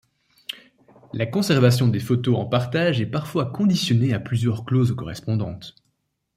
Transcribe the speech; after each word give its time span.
La 1.13 1.27
conservation 1.27 1.87
des 1.87 1.99
photos 1.99 2.35
en 2.35 2.45
partage 2.47 2.99
est 3.01 3.05
parfois 3.05 3.45
conditionnée 3.51 4.13
à 4.15 4.19
plusieurs 4.19 4.65
clauses 4.65 4.95
correspondantes. 4.95 5.75